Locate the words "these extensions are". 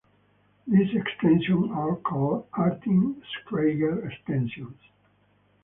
0.65-1.95